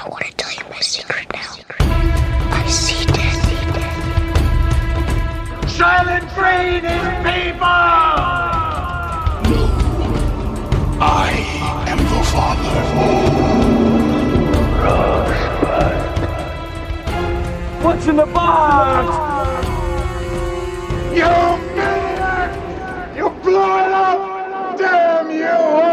[0.00, 1.56] I want to tell you my secret now.
[1.80, 3.44] I see death.
[5.68, 7.58] Silent breathing people!
[9.50, 9.62] No.
[11.00, 11.30] I
[11.88, 12.80] am the father.
[14.84, 15.98] Rosebud.
[17.84, 19.06] What's in the box?
[21.12, 21.32] You
[21.76, 22.50] maniac!
[23.16, 24.78] You blew it up!
[24.78, 25.87] Damn you all to hell!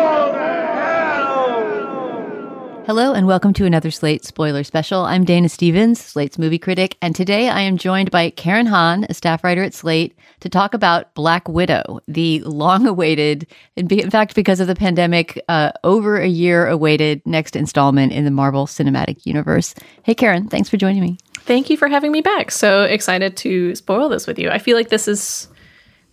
[2.85, 5.01] Hello and welcome to another Slate spoiler special.
[5.01, 9.15] I'm Dana Stevens, Slate's movie critic, and today I am joined by Karen Han, a
[9.15, 14.67] staff writer at Slate, to talk about Black Widow, the long-awaited, in fact, because of
[14.67, 19.73] the pandemic, uh, over a year-awaited next installment in the Marvel Cinematic Universe.
[20.03, 21.17] Hey, Karen, thanks for joining me.
[21.39, 22.51] Thank you for having me back.
[22.51, 24.51] So excited to spoil this with you.
[24.51, 25.47] I feel like this is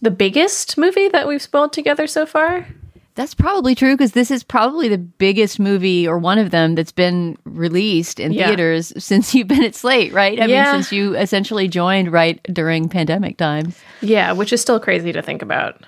[0.00, 2.66] the biggest movie that we've spoiled together so far.
[3.14, 6.92] That's probably true because this is probably the biggest movie or one of them that's
[6.92, 8.46] been released in Yeah.
[8.48, 10.40] theaters since you've been at Slate, right?
[10.40, 10.64] I Yeah.
[10.64, 13.78] mean, since you essentially joined right during pandemic times.
[14.00, 15.82] Yeah, which is still crazy to think about.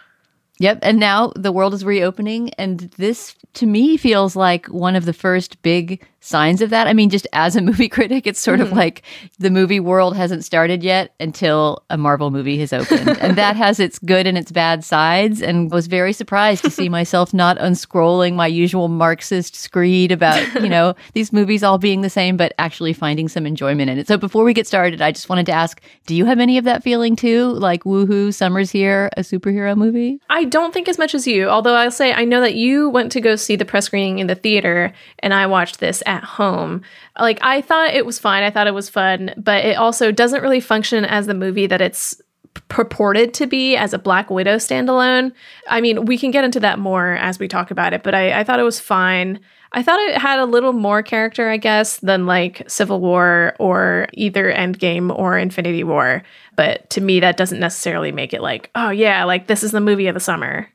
[0.58, 0.80] Yep.
[0.82, 2.50] And now the world is reopening.
[2.54, 6.86] And this, to me, feels like one of the first big signs of that.
[6.86, 8.78] I mean, just as a movie critic, it's sort of mm-hmm.
[8.78, 9.02] like
[9.38, 13.08] the movie world hasn't started yet until a Marvel movie has opened.
[13.20, 15.42] and that has its good and its bad sides.
[15.42, 20.68] And was very surprised to see myself not unscrolling my usual Marxist screed about, you
[20.68, 24.06] know, these movies all being the same, but actually finding some enjoyment in it.
[24.06, 26.64] So before we get started, I just wanted to ask do you have any of
[26.64, 27.48] that feeling too?
[27.48, 30.20] Like, woohoo, summer's here, a superhero movie?
[30.30, 33.12] I don't think as much as you, although I'll say I know that you went
[33.12, 36.82] to go see the press screening in the theater and I watched this at home.
[37.18, 38.42] Like I thought it was fine.
[38.42, 41.80] I thought it was fun, but it also doesn't really function as the movie that
[41.80, 42.20] it's
[42.68, 45.32] purported to be as a Black Widow standalone.
[45.68, 48.40] I mean, we can get into that more as we talk about it, but I,
[48.40, 49.40] I thought it was fine.
[49.72, 54.06] I thought it had a little more character, I guess, than like Civil War or
[54.12, 56.22] either Endgame or Infinity War.
[56.54, 59.80] But to me, that doesn't necessarily make it like, oh yeah, like this is the
[59.80, 60.68] movie of the summer.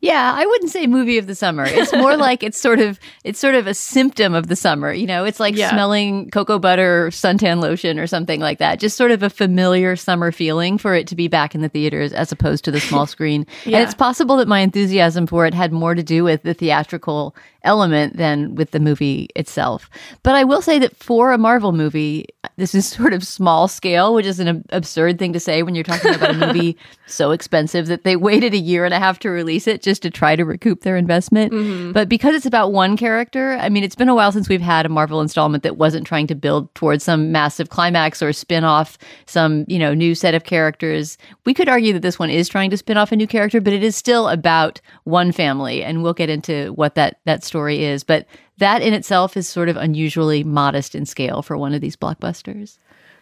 [0.00, 1.64] Yeah, I wouldn't say movie of the summer.
[1.66, 4.92] It's more like it's sort of it's sort of a symptom of the summer.
[4.92, 5.70] You know, it's like Yeah.
[5.70, 8.78] smelling cocoa butter or suntan lotion or something like that.
[8.78, 12.12] Just sort of a familiar summer feeling for it to be back in the theaters
[12.12, 13.44] as opposed to the small screen.
[13.64, 13.78] Yeah.
[13.78, 17.34] And it's possible that my enthusiasm for it had more to do with the theatrical
[17.64, 19.90] element than with the movie itself.
[20.22, 22.26] But I will say that for a Marvel movie,
[22.56, 25.74] this is sort of small scale, which is an ab- absurd thing to say when
[25.74, 26.76] you're talking about a movie
[27.08, 30.10] so expensive that they waited a year and a half to release it just to
[30.10, 31.50] try to recoup their investment.
[31.50, 31.92] Mm-hmm.
[31.92, 34.84] But because it's about one character, I mean, it's been a while since we've had
[34.84, 38.98] a Marvel installment that wasn't trying to build towards some massive climax or spin off
[39.24, 41.16] some, you know, new set of characters.
[41.46, 43.72] We could argue that this one is trying to spin off a new character, but
[43.72, 45.82] it is still about one family.
[45.82, 48.04] And we'll get into what that, that story is.
[48.04, 48.26] But
[48.58, 52.78] that in itself is sort of unusually modest in scale for one of these blockbusters.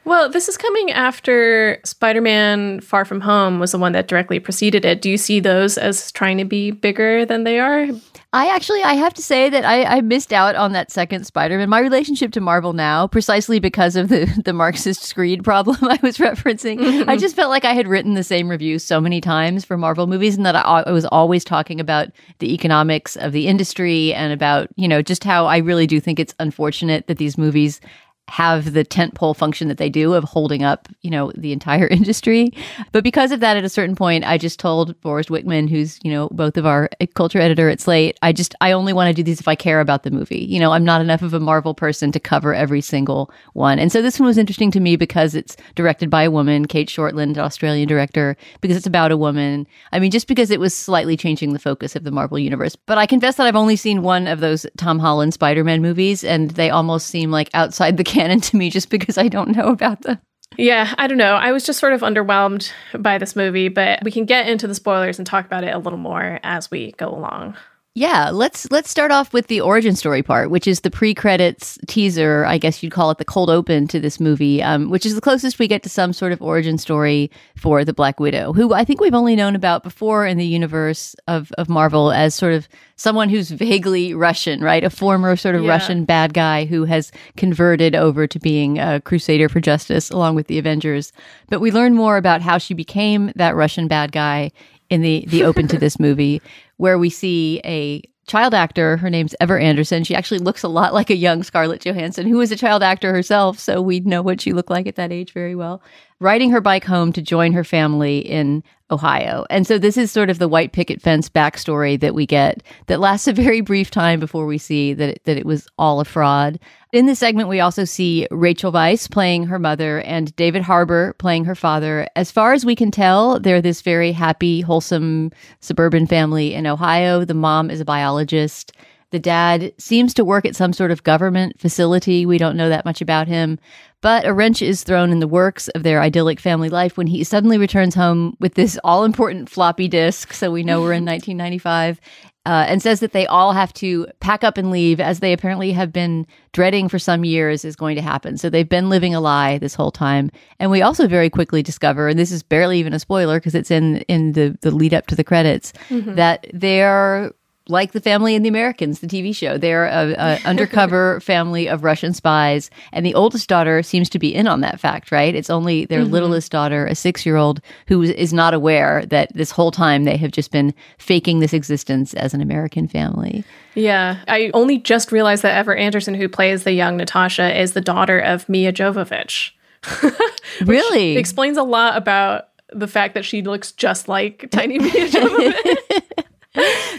[0.07, 4.39] Well, this is coming after Spider Man Far From Home was the one that directly
[4.39, 5.03] preceded it.
[5.03, 7.89] Do you see those as trying to be bigger than they are?
[8.33, 11.69] I actually, I have to say that I, I missed out on that second Spider-Man.
[11.69, 16.19] My relationship to Marvel now, precisely because of the the Marxist screed problem I was
[16.19, 17.19] referencing, I mm-hmm.
[17.19, 20.37] just felt like I had written the same review so many times for Marvel movies,
[20.37, 24.69] and that I, I was always talking about the economics of the industry and about
[24.77, 27.81] you know just how I really do think it's unfortunate that these movies
[28.29, 32.53] have the tentpole function that they do of holding up, you know, the entire industry.
[32.93, 36.11] But because of that, at a certain point, I just told Forrest Wickman, who's, you
[36.11, 39.23] know, both of our culture editor at Slate, I just, I only want to do
[39.23, 40.45] these if I care about the movie.
[40.45, 43.79] You know, I'm not enough of a Marvel person to cover every single one.
[43.79, 46.89] And so this one was interesting to me because it's directed by a woman, Cate
[46.89, 49.67] Shortland, Australian director, because it's about a woman.
[49.93, 52.77] I mean, just because it was slightly changing the focus of the Marvel universe.
[52.77, 56.25] But I confess that I've only seen one of those Tom Holland Spider Man movies,
[56.25, 59.69] and they almost seem like outside the canon to me just because I don't know
[59.69, 60.19] about them.
[60.57, 61.35] Yeah, I don't know.
[61.35, 64.75] I was just sort of underwhelmed by this movie, but we can get into the
[64.75, 67.57] spoilers and talk about it a little more as we go along.
[67.99, 72.45] Yeah, let's let's start off with the origin story part, which is the pre-credits teaser.
[72.45, 75.23] I guess you'd call it the cold open to this movie, um, which is the
[75.23, 78.85] closest we get to some sort of origin story for the Black Widow, who I
[78.85, 82.69] think we've only known about before in the universe of of Marvel as sort of
[82.97, 84.85] someone who's vaguely Russian, right?
[84.85, 85.71] A former sort of Yeah.
[85.71, 90.49] Russian bad guy who has converted over to being a crusader for justice along with
[90.49, 91.15] the Avengers.
[91.49, 94.53] But we learn more about how she became that Russian bad guy
[94.91, 96.43] in the the open to this movie
[96.77, 100.05] where we see a child actor her name's Ever Anderson.
[100.05, 103.13] She actually looks a lot like a young Scarlett Johansson who is a child actor
[103.13, 105.81] herself so we know what she looked like at that age very well
[106.21, 109.45] riding her bike home to join her family in Ohio.
[109.51, 113.01] And so this is sort of the white picket fence backstory that we get that
[113.01, 116.05] lasts a very brief time before we see that it, that it was all a
[116.05, 116.59] fraud.
[116.93, 121.45] In this segment, we also see Rachel Weisz playing her mother and David Harbour playing
[121.45, 122.07] her father.
[122.17, 127.25] As far as we can tell, they're this very happy, wholesome suburban family in Ohio.
[127.25, 128.73] The mom is a biologist.
[129.13, 132.27] The dad seems to work at some sort of government facility.
[132.27, 133.59] We don't know that much about him.
[134.03, 137.25] But a wrench is thrown in the works of their idyllic family life when he
[137.25, 140.33] suddenly returns home with this all important floppy disk.
[140.33, 142.01] So we know we're in 1995.
[142.45, 145.73] Uh, and says that they all have to pack up and leave, as they apparently
[145.73, 148.37] have been dreading for some years is going to happen.
[148.37, 150.31] So they've been living a lie this whole time.
[150.61, 153.73] And we also very quickly discover, and this is barely even a spoiler because it's
[153.73, 157.33] in in the the lead up to the credits, that they're
[157.69, 159.59] like the family in the Americans, the TV show.
[159.59, 164.35] They're a, a undercover family of Russian spies, and the oldest daughter seems to be
[164.35, 165.11] in on that fact.
[165.13, 165.35] Right?
[165.35, 166.13] It's only their mm-hmm.
[166.13, 170.51] littlest daughter, a six-year-old, who is not aware that this whole time they have just
[170.51, 173.45] been faking this existence as an American family.
[173.75, 177.81] Yeah, I only just realized that Ever Anderson, who plays the young Natasha, is the
[177.81, 179.51] daughter of Milla Jovovich.
[180.65, 181.17] Really?
[181.17, 186.25] Explains a lot about the fact that she looks just like tiny Milla Jovovich.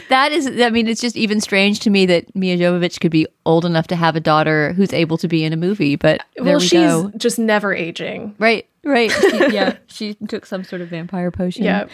[0.10, 3.28] that is, I mean, it's just even strange to me that Milla Jovovich could be
[3.46, 5.96] old enough to have a daughter who's able to be in a movie.
[5.96, 7.12] But there well, we she's go.
[7.18, 8.36] just never aging.
[8.40, 9.12] Right, right.
[9.28, 11.64] She- yeah, she took some sort of vampire potion.
[11.64, 11.88] Yeah.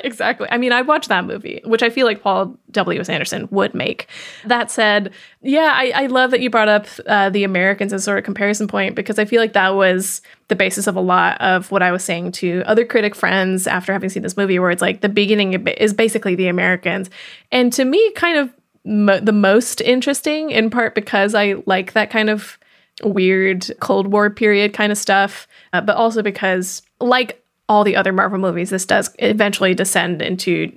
[0.04, 0.48] exactly.
[0.50, 3.00] I mean, I watched that movie, which I feel like Paul W.
[3.00, 3.08] S.
[3.08, 4.08] Anderson would make.
[4.44, 5.12] That said,
[5.42, 8.68] yeah, I, I love that you brought up uh, the Americans as sort of comparison
[8.68, 11.92] point because I feel like that was the basis of a lot of what I
[11.92, 15.08] was saying to other critic friends after having seen this movie, where it's like the
[15.08, 17.10] beginning is basically the Americans.
[17.52, 18.52] And to me, kind of
[18.84, 22.58] mo- the most interesting, in part because I like that kind of
[23.02, 28.12] weird Cold War period kind of stuff, uh, but also because, like all the other
[28.12, 30.76] Marvel movies, this does eventually descend into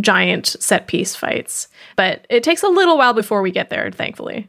[0.00, 1.68] giant set piece fights.
[1.96, 4.48] But it takes a little while before we get there, thankfully.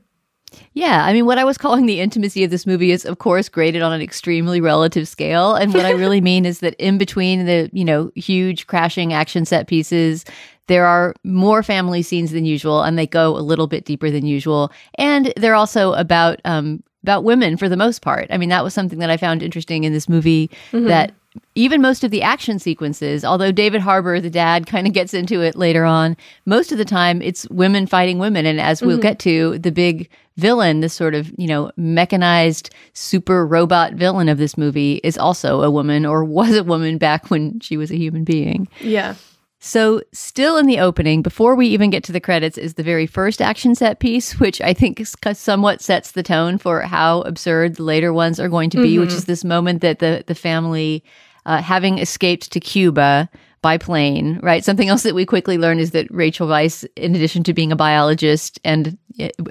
[0.74, 3.50] Yeah, I mean, what I was calling the intimacy of this movie is, of course,
[3.50, 5.56] graded on an extremely relative scale.
[5.56, 9.46] And what I really mean is that in between the, you know, huge crashing action
[9.46, 10.26] set pieces,
[10.68, 14.26] there are more family scenes than usual, and they go a little bit deeper than
[14.26, 14.72] usual.
[14.96, 18.28] And they're also about um, about women for the most part.
[18.32, 20.50] I mean, that was something that I found interesting in this movie.
[20.88, 21.14] That
[21.56, 25.42] even most of the action sequences, although David Harbour, the dad, kind of gets into
[25.42, 28.46] it later on, most of the time it's women fighting women.
[28.46, 29.02] And as we'll mm-hmm.
[29.02, 34.38] get to, the big villain, this sort of, you know, mechanized super robot villain of
[34.38, 37.98] this movie is also a woman or was a woman back when she was a
[37.98, 38.68] human being.
[38.82, 39.16] Yeah.
[39.60, 43.08] So, still in the opening, before we even get to the credits, is the very
[43.08, 45.02] first action set piece, which I think
[45.34, 49.10] somewhat sets the tone for how absurd the later ones are going to be, which
[49.10, 49.18] mm-hmm.
[49.18, 51.04] is this moment that the, the family,
[51.48, 53.28] uh, having escaped to Cuba
[53.62, 54.64] by plane, right?
[54.64, 57.76] Something else that we quickly learn is that Rachel Weisz, in addition to being a
[57.76, 58.98] biologist and,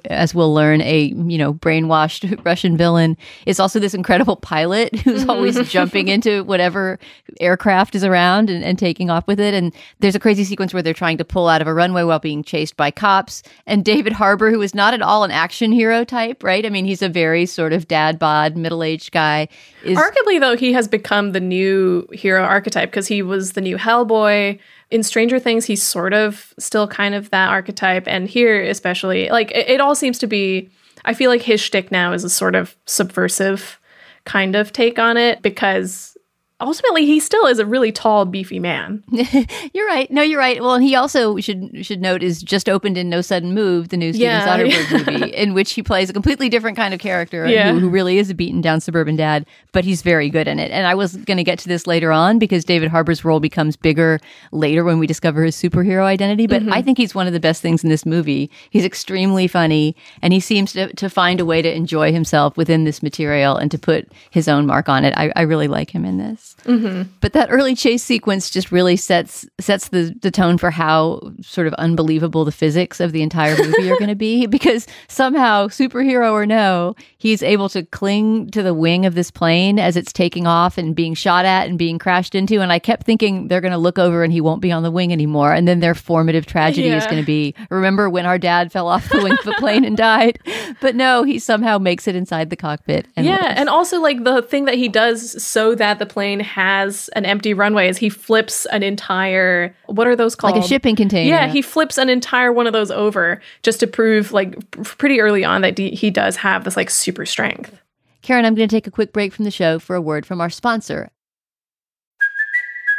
[0.04, 3.16] as we'll learn, a you know brainwashed Russian villain,
[3.46, 7.00] is also this incredible pilot who's always jumping into whatever
[7.40, 9.54] aircraft is around and, and taking off with it.
[9.54, 12.20] And there's a crazy sequence where they're trying to pull out of a runway while
[12.20, 13.42] being chased by cops.
[13.66, 16.64] And David Harbour, who is not at all an action hero type, right?
[16.64, 19.48] I mean, he's a very sort of dad bod, middle aged guy.
[19.86, 23.76] Is Arguably, though, he has become the new hero archetype because he was the new
[23.76, 24.58] Hellboy.
[24.90, 28.06] In Stranger Things, he's sort of still kind of that archetype.
[28.06, 30.70] And here, especially, like it, it all seems to be,
[31.04, 33.80] I feel like his shtick now is a sort of subversive
[34.24, 36.15] kind of take on it because
[36.60, 39.04] ultimately he still is a really tall, beefy man.
[39.74, 40.10] You're right.
[40.10, 40.60] No, you're right.
[40.60, 43.96] Well, and he also should should note is just opened in No Sudden Move, the
[43.96, 44.46] new Steven Yeah.
[44.46, 47.72] Soderbergh movie, in which he plays a completely different kind of character Yeah.
[47.72, 50.70] who, who really is a beaten down suburban dad, but he's very good in it.
[50.70, 53.76] And I was going to get to this later on because David Harbour's role becomes
[53.76, 54.18] bigger
[54.52, 56.46] later when we discover his superhero identity.
[56.46, 56.72] But mm-hmm.
[56.72, 58.50] I think he's one of the best things in this movie.
[58.70, 62.84] He's extremely funny, and he seems to, to find a way to enjoy himself within
[62.84, 65.12] this material and to put his own mark on it.
[65.16, 66.45] I, I really like him in this.
[66.66, 67.06] Else.
[67.20, 71.66] But that early chase sequence just really sets sets the the tone for how sort
[71.66, 74.46] of unbelievable the physics of the entire movie are going to be.
[74.56, 79.78] Because somehow, superhero or no, he's able to cling to the wing of this plane
[79.78, 82.62] as it's taking off and being shot at and being crashed into.
[82.62, 84.90] And I kept thinking they're going to look over and he won't be on the
[84.90, 85.52] wing anymore.
[85.52, 89.08] And then their formative tragedy is going to be remember when our dad fell off
[89.10, 90.38] the wing of a plane and died.
[90.80, 93.06] But no, he somehow makes it inside the cockpit.
[93.16, 93.60] And yeah, lives.
[93.60, 97.54] and also like the thing that he does so that the plane has an empty
[97.54, 100.54] runway is he flips an entire what are those called?
[100.54, 101.28] like a shipping container.
[101.30, 105.44] Yeah, he flips an entire one of those over just to prove like pretty early
[105.44, 107.78] on that d- he does have this like super strength.
[108.22, 110.40] Karen, I'm going to take a quick break from the show for a word from
[110.40, 111.10] our sponsor.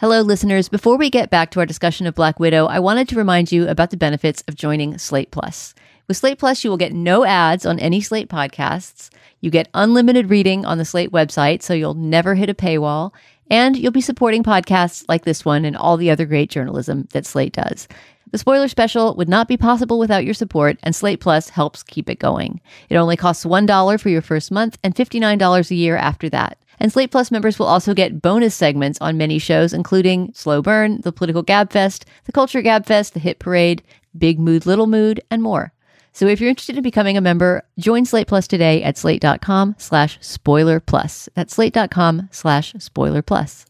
[0.00, 0.68] Hello, listeners.
[0.68, 3.66] Before we get back to our discussion of Black Widow, I wanted to remind you
[3.66, 5.74] about the benefits of joining Slate Plus.
[6.06, 9.08] With Slate Plus, you will get no ads on any Slate podcasts.
[9.40, 13.14] You get unlimited reading on the Slate website, so you'll never hit a paywall.
[13.50, 17.24] And you'll be supporting podcasts like this one and all the other great journalism that
[17.24, 17.88] Slate does.
[18.32, 22.10] The spoiler special would not be possible without your support, and Slate Plus helps keep
[22.10, 22.60] it going.
[22.90, 26.58] It only costs $1 for your first month and $59 a year after that.
[26.78, 31.00] And Slate Plus members will also get bonus segments on many shows, including Slow Burn,
[31.02, 33.82] the Political Gabfest, the Culture Gabfest, the Hit Parade,
[34.16, 35.72] Big Mood, Little Mood, and more.
[36.12, 40.18] So if you're interested in becoming a member, join Slate Plus today at slate.com slash
[40.22, 41.28] spoiler plus.
[41.34, 43.66] That's slate.com slash spoiler plus.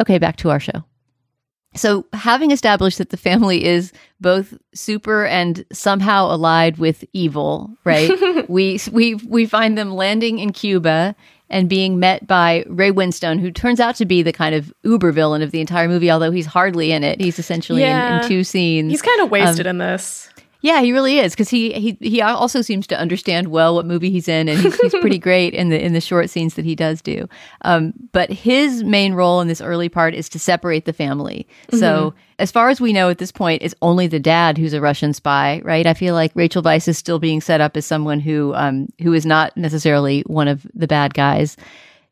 [0.00, 0.84] Okay, back to our show.
[1.74, 8.10] So, having established that the family is both super and somehow allied with evil, right?
[8.48, 11.14] we we we find them landing in Cuba
[11.50, 15.12] and being met by Ray Winstone, who turns out to be the kind of uber
[15.12, 17.20] villain of the entire movie, although he's hardly in it.
[17.20, 18.90] He's essentially in, in two scenes.
[18.90, 20.28] He's kind of wasted Um, in this.
[20.60, 24.10] Yeah, he really is because he, he he also seems to understand well what movie
[24.10, 26.74] he's in, and he's, he's pretty great in the in the short scenes that he
[26.74, 27.28] does do.
[27.62, 31.46] Um, but his main role in this early part is to separate the family.
[31.78, 34.80] So as far as we know at this point, it's only the dad who's a
[34.80, 35.86] Russian spy, right?
[35.86, 39.12] I feel like Rachel Weisz is still being set up as someone who um, who
[39.12, 41.56] is not necessarily one of the bad guys.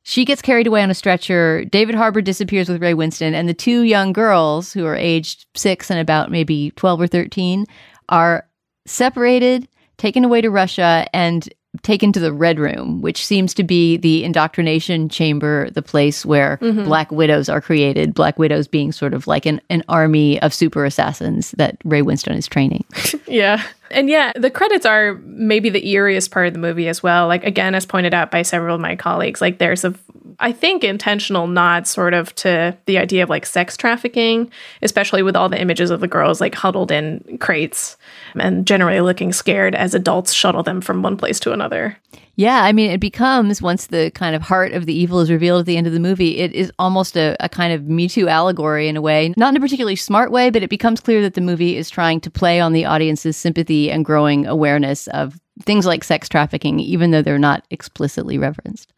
[0.05, 1.65] She gets carried away on a stretcher.
[1.65, 5.91] David Harbour disappears with Ray Winstone, and the two young girls, who are aged six
[5.91, 7.67] and about maybe 12 or 13,
[8.09, 8.47] are
[8.87, 11.49] separated, taken away to Russia, and
[11.83, 16.59] taken to the Red Room, which seems to be the indoctrination chamber, the place where
[16.63, 16.87] Mhm.
[16.87, 18.15] Black Widows are created.
[18.15, 22.37] Black Widows being sort of like an, an army of super assassins that Ray Winstone
[22.39, 22.85] is training.
[23.29, 23.63] Yeah.
[23.91, 27.27] And yeah, the credits are maybe the eeriest part of the movie as well.
[27.29, 29.95] Like again, as pointed out by several of my colleagues, like there's a
[30.41, 34.51] I think intentional nod sort of to the idea of like sex trafficking,
[34.83, 37.97] especially with all the images of the girls like huddled in crates
[38.35, 41.97] and generally looking scared as adults shuttle them from one place to another.
[42.39, 45.61] Yeah, I mean, it becomes once the kind of heart of the evil is revealed
[45.61, 48.29] at the end of the movie, it is almost a, a kind of Me Too
[48.29, 49.33] allegory in a way.
[49.39, 52.21] Not in a particularly smart way, but it becomes clear that the movie is trying
[52.21, 57.11] to play on the audience's sympathy and growing awareness of things like sex trafficking, even
[57.11, 58.93] though they're not explicitly referenced.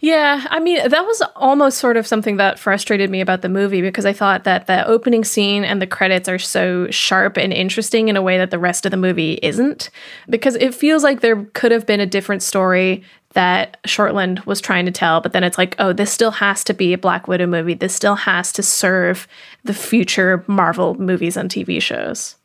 [0.00, 3.82] Yeah, I mean, that was almost sort of something that frustrated me about the movie
[3.82, 8.08] because I thought that the opening scene and the credits are so sharp and interesting
[8.08, 9.90] in a way that the rest of the movie isn't.
[10.30, 13.02] Because it feels like there could have been a different story
[13.34, 16.74] that Shortland was trying to tell, but then it's like, oh, this still has to
[16.74, 17.74] be a Black Widow movie.
[17.74, 19.26] This still has to serve
[19.64, 22.36] the future Marvel movies and TV shows.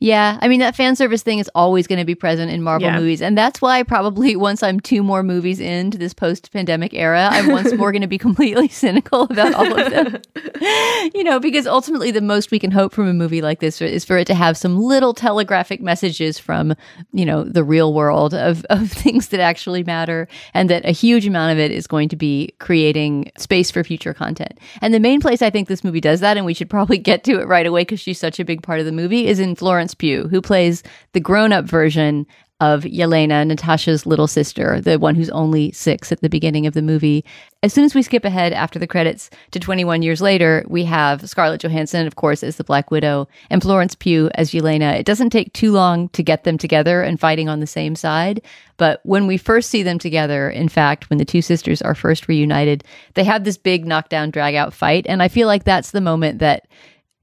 [0.00, 2.88] Yeah, I mean that fan service thing is always going to be present in Marvel
[2.88, 2.98] Yeah.
[2.98, 7.50] movies, and that's why probably once I'm two more movies into this post-pandemic era, I'm
[7.50, 10.20] once more going to be completely cynical about all of them.
[11.14, 14.04] you know, because ultimately the most we can hope from a movie like this is
[14.04, 16.74] for it to have some little telegraphic messages from,
[17.12, 21.26] you know, the real world of of things that actually matter, and that a huge
[21.26, 24.58] amount of it is going to be creating space for future content.
[24.80, 27.22] And the main place I think this movie does that, and we should probably get
[27.24, 29.54] to it right away because she's such a big part of the movie, is in
[29.54, 32.26] Florence Pugh, who plays the grown up version
[32.58, 36.80] of Yelena, Natasha's little sister, the one who's only six at the beginning of the
[36.80, 37.22] movie.
[37.62, 41.28] As soon as we skip ahead after the credits to 21 years later, we have
[41.28, 44.98] Scarlett Johansson, of course, as the Black Widow, and Florence Pugh as Yelena.
[44.98, 48.40] It doesn't take too long to get them together and fighting on the same side.
[48.78, 52.26] But when we first see them together, in fact, when the two sisters are first
[52.26, 55.04] reunited, they have this big knockdown, drag out fight.
[55.06, 56.66] And I feel like that's the moment that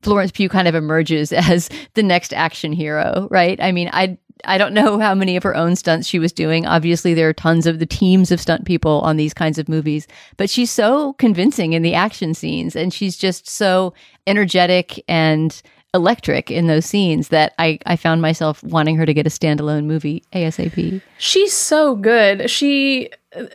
[0.04, 3.60] Florence Pugh kind of emerges as the next action hero, right?
[3.62, 6.66] I mean, I I don't know how many of her own stunts she was doing.
[6.66, 10.08] Obviously, there are tons of the teams of stunt people on these kinds of movies,
[10.38, 13.94] but she's so convincing in the action scenes and she's just so
[14.28, 15.62] energetic and
[15.94, 19.86] electric in those scenes that I, I found myself wanting her to get a standalone
[19.86, 21.02] movie ASAP.
[21.18, 22.50] She's so good.
[22.50, 23.10] She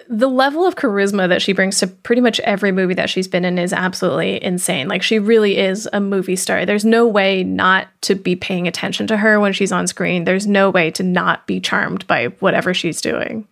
[0.09, 3.45] the level of charisma that she brings to pretty much every movie that she's been
[3.45, 4.89] in is absolutely insane.
[4.89, 6.67] Like she really is a movie star.
[6.67, 10.25] There's no way not to be paying attention to her when she's on screen.
[10.25, 13.47] There's no way to not be charmed by whatever she's doing.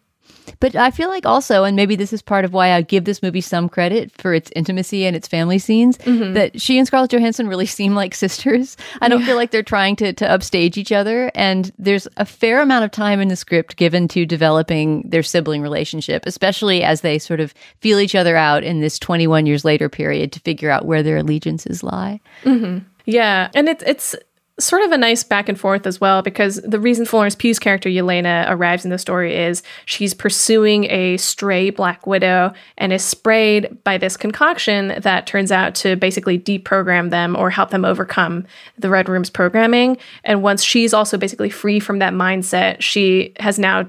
[0.60, 3.22] But I feel like also, and maybe this is part of why I give this
[3.22, 6.34] movie some credit for its intimacy and its family scenes, Mm-hmm.
[6.34, 8.76] that she and Scarlett Johansson really seem like sisters.
[9.00, 11.30] I don't feel like they're trying to, to upstage each other.
[11.34, 15.62] And there's a fair amount of time in the script given to developing their sibling
[15.62, 19.88] relationship, especially as they sort of feel each other out in this 21 years later
[19.88, 22.20] period to figure out where their allegiances lie.
[23.08, 24.16] Yeah, and it's it's
[24.58, 27.90] sort of a nice back and forth as well because the reason Florence Pugh's character
[27.90, 33.82] Yelena arrives in the story is she's pursuing a stray Black Widow and is sprayed
[33.84, 38.46] by this concoction that turns out to basically deprogram them or help them overcome
[38.78, 39.98] the Red Room's programming.
[40.24, 43.86] And once she's also basically free from that mindset, she has now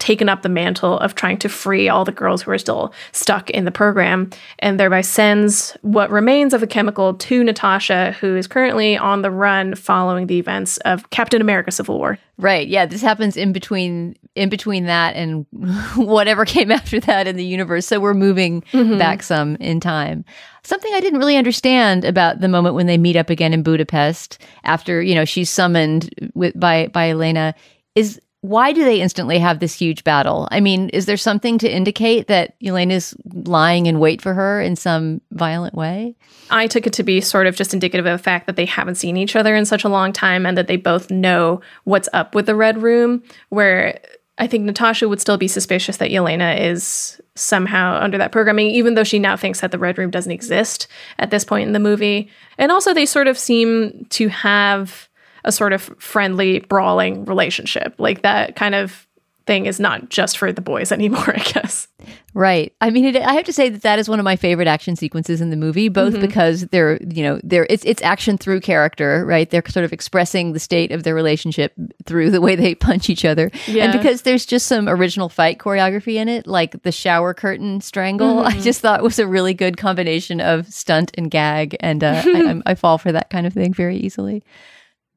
[0.00, 3.50] taken up the mantle of trying to free all the girls who are still stuck
[3.50, 8.46] in the program and thereby sends what remains of the chemical to Natasha, who is
[8.46, 12.18] currently on the run following the events of Captain America Civil War.
[12.38, 12.66] Right.
[12.66, 15.44] Yeah, this happens in between in between that and
[15.96, 17.86] whatever came after that in the universe.
[17.86, 18.96] So we're moving mm-hmm.
[18.96, 20.24] back some in time.
[20.62, 24.38] Something I didn't really understand about the moment when they meet up again in Budapest
[24.64, 27.54] after, you know, she's summoned with by by Elena
[27.94, 30.48] is why do they instantly have this huge battle?
[30.50, 34.76] I mean, is there something to indicate that Elena's lying in wait for her in
[34.76, 36.16] some violent way?
[36.50, 38.94] I took it to be sort of just indicative of the fact that they haven't
[38.94, 42.34] seen each other in such a long time and that they both know what's up
[42.34, 44.00] with the Red Room, where
[44.38, 48.94] I think Natasha would still be suspicious that Yelena is somehow under that programming, even
[48.94, 50.88] though she now thinks that the Red Room doesn't exist
[51.18, 52.30] at this point in the movie.
[52.56, 55.09] And also, they sort of seem to have
[55.44, 57.94] a sort of friendly, brawling relationship.
[57.98, 59.06] Like that kind of
[59.46, 61.88] thing is not just for the boys anymore, I guess.
[62.34, 62.72] Right.
[62.80, 64.94] I mean, it, I have to say that that is one of my favorite action
[64.94, 66.20] sequences in the movie, both Mhm.
[66.20, 69.50] because they're, you know, they're it's it's action through character, right?
[69.50, 71.72] They're sort of expressing the state of their relationship
[72.06, 73.84] through the way they punch each other, Yeah.
[73.84, 78.40] and because there's just some original fight choreography in it, like the shower curtain strangle.
[78.46, 78.62] I Mhm.
[78.62, 82.74] just thought was a really good combination of stunt and gag, and uh, I, I
[82.76, 84.44] fall for that kind of thing very easily.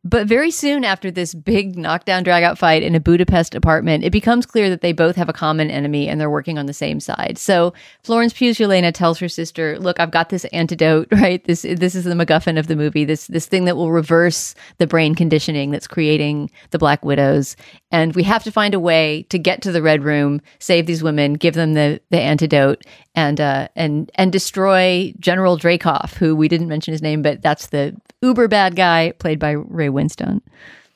[0.06, 4.46] But very soon after this big knockdown dragout fight in a Budapest apartment, it becomes
[4.46, 7.38] clear that they both have a common enemy and they're working on the same side.
[7.38, 11.42] So Florence Pugh Yelena tells her sister, "Look, I've got this antidote, right?
[11.46, 13.06] This this is the MacGuffin of the movie.
[13.06, 17.56] This this thing that will reverse the brain conditioning that's creating the Black Widows,
[17.90, 21.02] and we have to find a way to get to the Red Room, save these
[21.02, 22.84] women, give them the the antidote,
[23.16, 27.68] and uh, and and destroy General Dreykov, who we didn't mention his name, but that's
[27.68, 30.42] the uber bad guy played by Ray Winstone.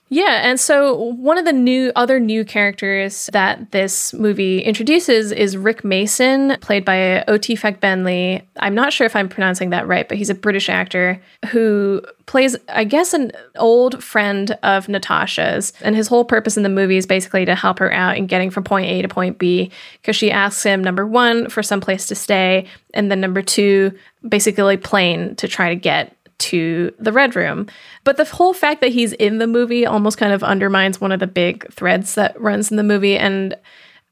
[0.09, 5.57] Yeah, and so one of the new other new characters that this movie introduces is
[5.57, 7.57] Rick Mason, played by O.T.
[7.81, 8.41] Benley.
[8.57, 12.55] I'm not sure if I'm pronouncing that right, but he's a British actor who plays,
[12.69, 15.73] I guess, an old friend of Natasha's.
[15.81, 18.49] And his whole purpose in the movie is basically to help her out in getting
[18.49, 22.07] from point A to point B, because she asks him, number one, for some place
[22.07, 23.91] to stay, and then number two,
[24.27, 27.67] basically plane to try to get to the Red Room.
[28.03, 31.19] But the whole fact that he's in the movie almost kind of undermines one of
[31.19, 33.17] the big threads that runs in the movie.
[33.17, 33.55] And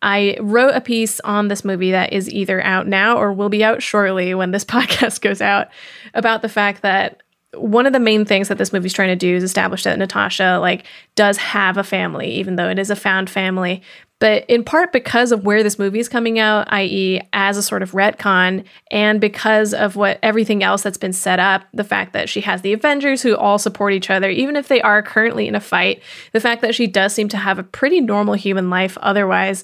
[0.01, 3.63] I wrote a piece on this movie that is either out now or will be
[3.63, 5.67] out shortly when this podcast goes out
[6.13, 7.21] about the fact that
[7.57, 10.57] one of the main things that this movie's trying to do is establish that Natasha
[10.59, 10.85] like
[11.15, 13.81] does have a family, even though it is a found family.
[14.25, 17.83] But in part because of where this movie is coming out, i.e., as a sort
[17.83, 22.27] of retcon, and because of what everything else that's been set up, the fact that
[22.27, 25.53] she has the Avengers who all support each other, even if they are currently in
[25.53, 28.97] a fight, the fact that she does seem to have a pretty normal human life
[28.99, 29.63] otherwise,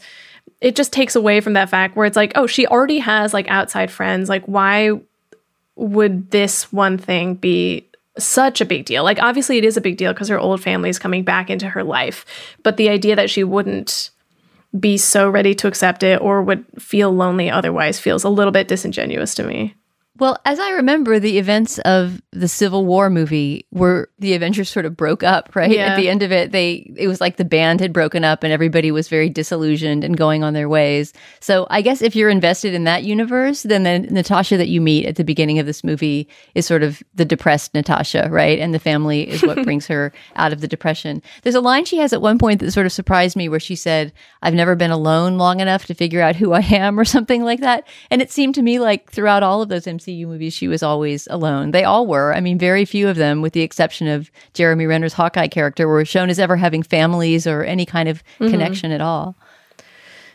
[0.62, 3.48] it just takes away from that fact where it's like, oh, she already has like
[3.48, 4.30] outside friends.
[4.30, 4.92] Like, why
[5.76, 7.88] would this one thing be
[8.20, 9.04] such a big deal?
[9.04, 11.68] Like, obviously, it is a big deal because her old family is coming back into
[11.68, 12.28] her life.
[12.62, 14.11] But the idea that she wouldn't
[14.78, 18.68] be so ready to accept it or would feel lonely otherwise feels a little bit
[18.68, 19.76] disingenuous to me.
[20.22, 24.86] Well, as I remember, the events of the Civil War movie were the Avengers sort
[24.86, 25.72] of broke up, right?
[25.72, 25.88] Yeah.
[25.88, 28.54] At the end of it, they it was like the band had broken up and
[28.54, 31.12] everybody was very disillusioned and going on their ways.
[31.40, 35.08] So I guess if you're invested in that universe, then the Natasha that you meet
[35.08, 38.60] at the beginning of this movie is sort of the depressed Natasha, right?
[38.60, 41.24] And the family is what brings her out of the depression.
[41.42, 43.76] There's a line she has at one point that sort of surprised me where she
[43.76, 47.44] said, I've never been alone long enough to figure out who I am or something
[47.44, 47.88] like that.
[48.12, 51.28] And it seemed to me like throughout all of those MCU movies, she was always
[51.32, 51.72] alone.
[51.72, 52.34] They all were.
[52.34, 56.06] I mean, very few of them, with the exception of Jeremy Renner's Hawkeye character, were
[56.06, 58.52] shown as ever having families or any kind of Mhm.
[58.52, 59.36] connection at all.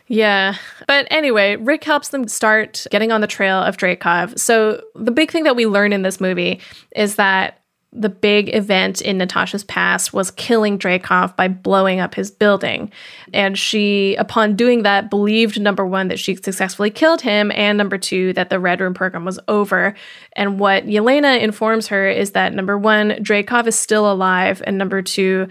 [0.07, 0.55] Yeah.
[0.87, 4.39] But anyway, Rick helps them start getting on the trail of Dreykov.
[4.39, 6.61] So the big thing that we learn in this movie
[6.95, 7.59] is that
[7.93, 12.91] the big event in Natasha's past was killing Dreykov by blowing up his building.
[13.33, 17.97] And she, upon doing that, believed number one, that she successfully killed him, and number
[17.97, 19.95] two, that the Red Room program was over.
[20.33, 25.01] And what Yelena informs her is that number one, Dreykov is still alive, and number
[25.01, 25.47] two,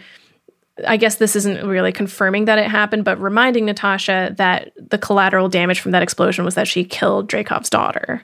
[0.87, 5.49] I guess this isn't really confirming that it happened, but reminding Natasha that the collateral
[5.49, 8.23] damage from that explosion was that she killed Dreykov's daughter.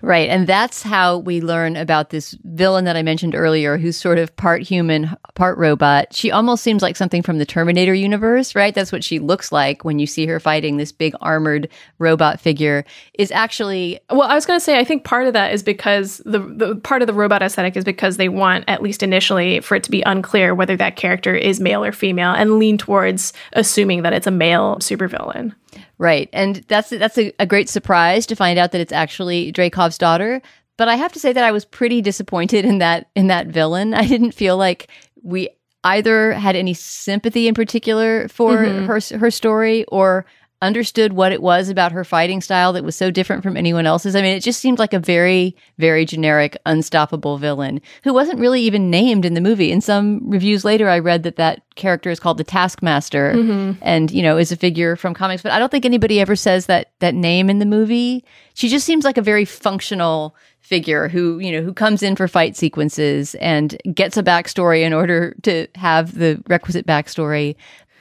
[0.00, 0.28] Right.
[0.28, 4.34] And that's how we learn about this villain that I mentioned earlier, who's sort of
[4.36, 6.14] part human, part robot.
[6.14, 8.72] She almost seems like something from the Terminator universe, right?
[8.72, 12.84] That's what she looks like when you see her fighting this big armored robot figure,
[13.14, 13.98] is actually.
[14.08, 16.76] Well, I was going to say, I think part of that is because the, the
[16.76, 19.90] part of the robot aesthetic is because they want, at least initially, for it to
[19.90, 24.28] be unclear whether that character is male or female and lean towards assuming that it's
[24.28, 25.54] a male supervillain.
[25.98, 26.28] Right.
[26.32, 30.40] And that's that's a, a great surprise to find out that it's actually Dreykov's daughter.
[30.76, 33.94] But I have to say that I was pretty disappointed in that in that villain.
[33.94, 34.88] I didn't feel like
[35.22, 35.48] we
[35.84, 38.86] either had any sympathy in particular for Mhm.
[38.86, 40.24] her her story or
[40.60, 44.16] understood what it was about her fighting style that was so different from anyone else's.
[44.16, 48.60] I mean, it just seemed like a very, very generic, unstoppable villain who wasn't really
[48.62, 49.70] even named in the movie.
[49.70, 53.76] In some reviews later, I read that that character is called the Taskmaster Mhm.
[53.82, 56.66] and, you know, is a figure from comics, but I don't think anybody ever says
[56.66, 58.24] that, that name in the movie.
[58.54, 62.26] She just seems like a very functional figure who, you know, who comes in for
[62.26, 67.54] fight sequences and gets a backstory in order to have the requisite backstory,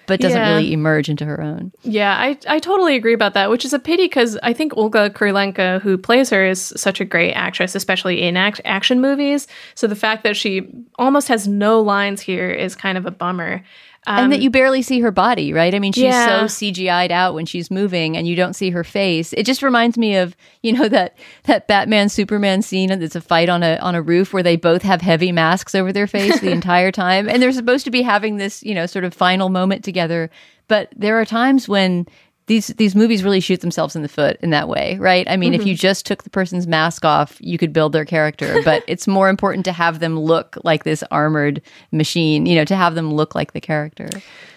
[0.08, 0.56] but doesn't Yeah.
[0.56, 1.72] really emerge into her own.
[1.84, 5.10] Yeah, I, I totally agree about that, which is a pity because I think Olga
[5.12, 9.48] Kurylenko, who plays her, is such a great actress, especially in act- action movies.
[9.76, 10.68] So the fact that she
[10.98, 13.64] almost has no lines here is kind of a bummer.
[14.08, 15.74] And that you barely see her body, right?
[15.76, 16.48] I mean, she's Um, yeah.
[16.48, 19.34] so CGI'd out when she's moving, and you don't see her face.
[19.34, 22.92] It just reminds me of you know that that Batman Superman scene.
[22.92, 25.92] It's a fight on a on a roof where they both have heavy masks over
[25.94, 29.04] their face the entire time, and they're supposed to be having this you know sort
[29.06, 30.30] of final moment together.
[30.70, 32.08] But there are times when
[32.48, 35.30] these these movies really shoot themselves in the foot in that way, right?
[35.30, 35.68] I mean, if Mhm.
[35.68, 39.30] you just took the person's mask off, you could build their character, but it's more
[39.30, 43.36] important to have them look like this armored machine, you know, to have them look
[43.36, 44.10] like the character.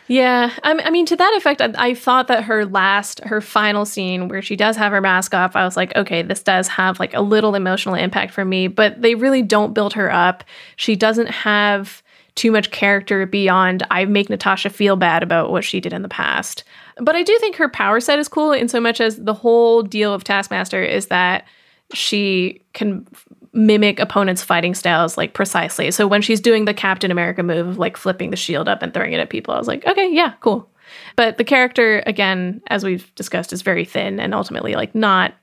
[0.07, 3.85] Yeah, I, I mean, to that effect, I, I thought that her last, her final
[3.85, 6.98] scene where she does have her mask off, I was like, okay, this does have
[6.98, 10.42] like a little emotional impact for me, but they really don't build her up.
[10.74, 12.03] She doesn't have
[12.35, 16.09] too much character beyond I make Natasha feel bad about what she did in the
[16.09, 16.64] past.
[17.00, 19.82] But I do think her power set is cool in so much as the whole
[19.82, 21.44] deal of Taskmaster is that
[21.92, 23.06] she can
[23.52, 25.90] mimic opponents' fighting styles like precisely.
[25.90, 28.94] So when she's doing the Captain America move of like flipping the shield up and
[28.94, 30.68] throwing it at people, I was like, okay, yeah, cool.
[31.16, 35.34] But the character, again, as we've discussed, is very thin and ultimately like not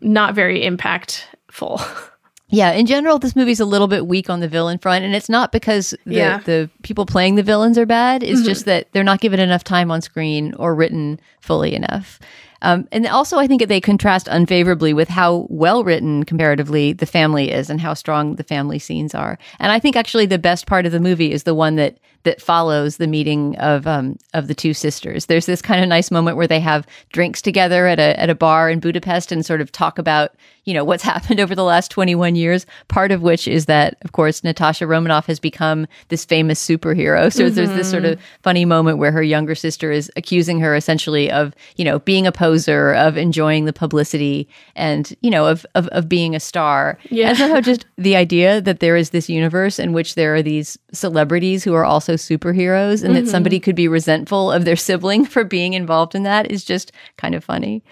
[0.00, 2.10] not very impactful.
[2.50, 5.28] Yeah, in general, this movie's a little bit weak on the villain front, and it's
[5.28, 6.38] not because the, Yeah.
[6.44, 8.22] the people playing the villains are bad.
[8.22, 8.44] It's Mhm.
[8.46, 12.18] just that they're not given enough time on screen or written fully enough.
[12.62, 17.52] Um, and also, I think they contrast unfavorably with how well written comparatively the family
[17.52, 19.38] is and how strong the family scenes are.
[19.60, 22.40] And I think actually the best part of the movie is the one that that
[22.40, 25.26] follows the meeting of um, of the two sisters.
[25.26, 28.34] There's this kind of nice moment where they have drinks together at a at a
[28.34, 31.90] bar in Budapest and sort of talk about you know what's happened over the last
[31.90, 32.66] 21 years.
[32.88, 37.32] Part of which is that, of course, Natasha Romanoff has become this famous superhero.
[37.32, 37.54] So mm-hmm.
[37.54, 41.54] there's this sort of funny moment where her younger sister is accusing her essentially of
[41.76, 46.08] you know being a poser, of enjoying the publicity, and you know of of, of
[46.08, 46.98] being a star.
[47.10, 47.30] Yeah.
[47.30, 50.78] And somehow just the idea that there is this universe in which there are these
[50.92, 53.24] celebrities who are also superheroes and mm-hmm.
[53.24, 56.92] that somebody could be resentful of their sibling for being involved in that is just
[57.16, 57.82] kind of funny.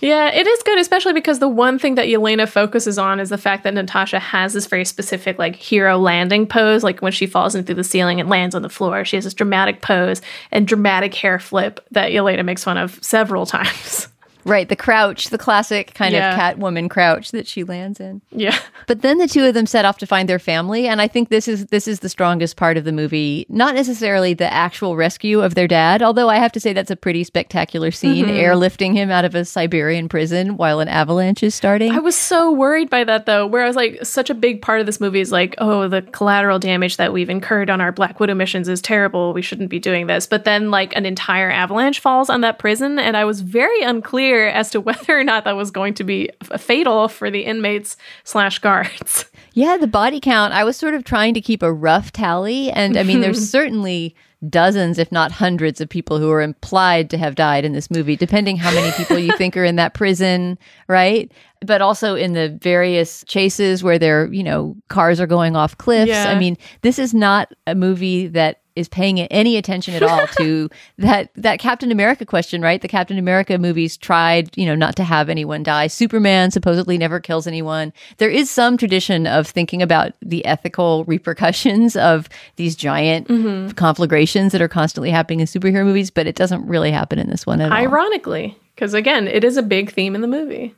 [0.00, 3.38] Yeah, it is good, especially because the one thing that Yelena focuses on is the
[3.38, 6.82] fact that Natasha has this very specific, like, hero landing pose.
[6.82, 9.24] Like, when she falls in through the ceiling and lands on the floor, she has
[9.24, 14.08] this dramatic pose and dramatic hair flip that Yelena makes fun of several times.
[14.44, 16.32] Right, the crouch, the classic kind yeah.
[16.32, 18.22] of Catwoman crouch that she lands in.
[18.30, 18.58] Yeah.
[18.88, 21.28] But then the two of them set off to find their family, and I think
[21.28, 23.46] this is this is the strongest part of the movie.
[23.48, 26.96] Not necessarily the actual rescue of their dad, although I have to say that's a
[26.96, 28.34] pretty spectacular scene, mm-hmm.
[28.34, 31.92] airlifting him out of a Siberian prison while an avalanche is starting.
[31.92, 34.80] I was so worried by that though, where I was like, such a big part
[34.80, 38.18] of this movie is like, oh, the collateral damage that we've incurred on our Black
[38.18, 39.32] Widow missions is terrible.
[39.32, 40.26] We shouldn't be doing this.
[40.26, 44.31] But then like an entire avalanche falls on that prison, and I was very unclear
[44.32, 47.96] unclear as to whether or not that was going to be fatal for the inmates
[48.24, 49.26] slash guards.
[49.54, 50.54] Yeah, the body count.
[50.54, 54.16] I was sort of trying to keep a rough tally, and I mean, there's certainly
[54.48, 58.16] dozens, if not hundreds, of people who are implied to have died in this movie,
[58.16, 61.30] depending how many people you think are in that prison, right?
[61.60, 66.08] But also in the various chases where their, you know, cars are going off cliffs.
[66.08, 66.30] Yeah.
[66.30, 70.68] I mean, this is not a movie that is paying any attention at all to
[70.98, 72.80] that that Captain America question, right?
[72.80, 75.86] The Captain America movies tried, you know, not to have anyone die.
[75.86, 77.92] Superman supposedly never kills anyone.
[78.18, 83.70] There is some tradition of thinking about the ethical repercussions of these giant mm-hmm.
[83.72, 87.46] conflagrations that are constantly happening in superhero movies, but it doesn't really happen in this
[87.46, 87.92] one at Ironically, all.
[87.92, 90.74] Ironically, because again, it is a big theme in the movie.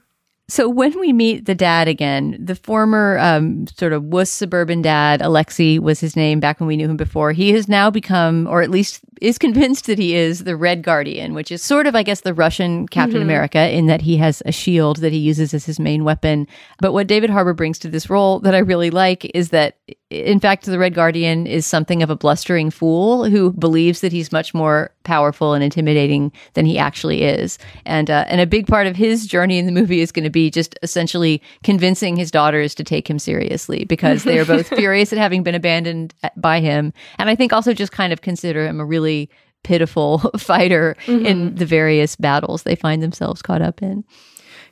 [0.46, 5.22] So when we meet the dad again, the former um, sort of wuss suburban dad,
[5.22, 7.32] Alexei was his name back when we knew him before.
[7.32, 11.32] He has now become, or at least is convinced that he is the Red Guardian,
[11.32, 13.22] which is sort of, I guess, the Russian Captain mm-hmm.
[13.22, 16.46] America in that he has a shield that he uses as his main weapon.
[16.78, 19.78] But what David Harbour brings to this role that I really like is that
[20.22, 24.32] in fact, the Red Guardian is something of a blustering fool who believes that he's
[24.32, 27.58] much more powerful and intimidating than he actually is.
[27.84, 30.30] And uh, and a big part of his journey in the movie is going to
[30.30, 35.12] be just essentially convincing his daughters to take him seriously because they are both furious
[35.12, 38.80] at having been abandoned by him, and I think also just kind of consider him
[38.80, 39.30] a really
[39.62, 41.26] pitiful fighter mm-hmm.
[41.26, 44.04] in the various battles they find themselves caught up in.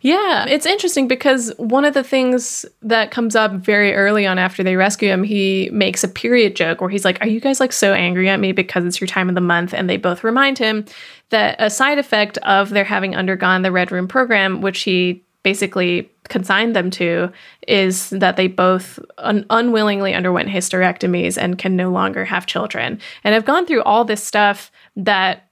[0.02, 4.64] Yeah, it's interesting because one of the things that comes up very early on after
[4.64, 7.72] they rescue him, he makes a period joke where he's like, Are you guys like
[7.72, 9.72] so angry at me because it's your time of the month?
[9.72, 10.86] And they both remind him
[11.30, 16.10] that a side effect of their having undergone the Red Room program, which he basically
[16.24, 17.30] consigned them to,
[17.68, 23.34] is that they both un- unwillingly underwent hysterectomies and can no longer have children and
[23.34, 25.48] have gone through all this stuff that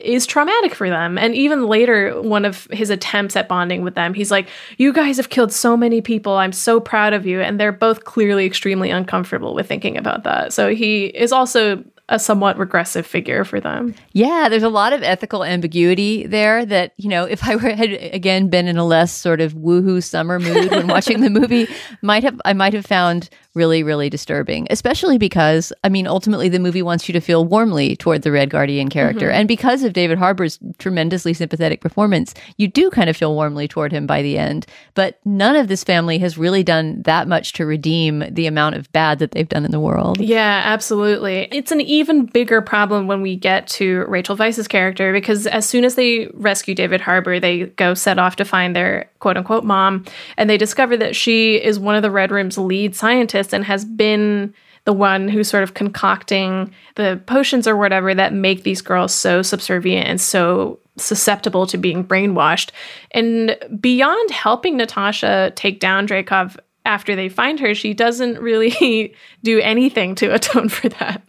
[0.00, 1.18] is traumatic for them.
[1.18, 4.48] And even later, one of his attempts at bonding with them, he's like,
[4.78, 6.34] You guys have killed so many people.
[6.34, 7.40] I'm so proud of you.
[7.40, 10.52] And they're both clearly extremely uncomfortable with thinking about that.
[10.52, 13.94] So he is also a somewhat regressive figure for them.
[14.12, 17.90] Yeah, there's a lot of ethical ambiguity there that, you know, if I were had
[17.90, 21.68] again been in a less sort of woohoo summer mood when watching the movie,
[22.02, 26.58] might have I might have found really really disturbing, especially because I mean ultimately the
[26.58, 29.40] movie wants you to feel warmly toward the Red Guardian character mm-hmm.
[29.40, 33.92] and because of David Harbour's tremendously sympathetic performance, you do kind of feel warmly toward
[33.92, 34.66] him by the end.
[34.94, 38.90] But none of this family has really done that much to redeem the amount of
[38.92, 40.20] bad that they've done in the world.
[40.20, 41.48] Yeah, absolutely.
[41.52, 45.84] It's an even bigger problem when we get to Rachel Weisz's character because as soon
[45.84, 50.04] as they rescue David Harbour, they go set off to find their quote unquote mom,
[50.36, 53.84] and they discover that she is one of the Red Room's lead scientists and has
[53.84, 54.52] been
[54.84, 59.42] the one who's sort of concocting the potions or whatever that make these girls so
[59.42, 62.70] subservient and so susceptible to being brainwashed.
[63.12, 69.60] And beyond helping Natasha take down Dreykov after they find her, she doesn't really do
[69.60, 71.22] anything to atone for that.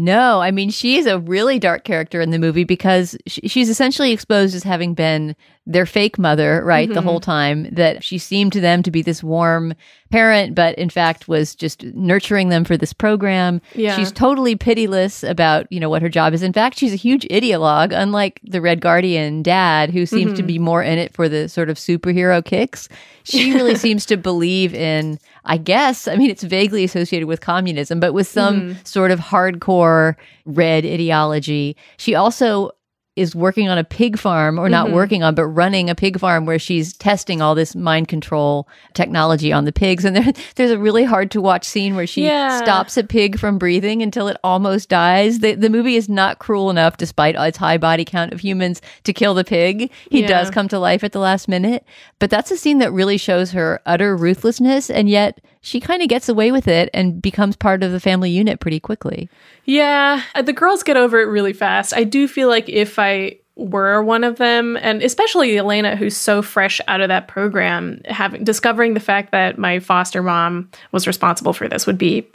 [0.00, 4.12] No, I mean, she is a really dark character in the movie because she's essentially
[4.12, 5.34] exposed as having been
[5.70, 7.04] their fake mother, right, the Mhm.
[7.04, 9.74] whole time, that she seemed to them to be this warm
[10.10, 13.60] parent, but in fact was just nurturing them for this program.
[13.74, 13.94] Yeah.
[13.94, 16.42] She's totally pitiless about, you know, what her job is.
[16.42, 20.46] In fact, she's a huge ideologue, unlike the Red Guardian dad, who seems to Mhm.
[20.46, 22.88] be more in it for the sort of superhero kicks.
[23.24, 28.00] She really seems to believe in, I guess, I mean, it's vaguely associated with communism,
[28.00, 28.86] but with some Mhm.
[28.86, 30.14] sort of hardcore
[30.46, 31.76] red ideology.
[31.98, 32.70] She also
[33.18, 34.92] is working on a pig farm or not Mhm.
[34.92, 39.52] working on but running a pig farm where she's testing all this mind control technology
[39.52, 42.58] on the pigs and there there's a really hard to watch scene where she Yeah.
[42.62, 46.70] stops a pig from breathing until it almost dies the the movie is not cruel
[46.70, 50.28] enough despite its high body count of humans to kill the pig he Yeah.
[50.28, 51.84] does come to life at the last minute
[52.18, 56.08] but that's a scene that really shows her utter ruthlessness and yet she kind of
[56.08, 59.28] gets away with it and becomes part of the family unit pretty quickly
[59.64, 61.94] Yeah, uh, the girls get over it really fast.
[61.94, 66.42] I do feel like if I were one of them, and especially Elena, who's so
[66.42, 71.52] fresh out of that program, having discovering the fact that my foster mom was responsible
[71.52, 72.26] for this would be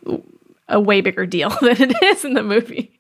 [0.68, 2.92] a way bigger deal than it is in the movie.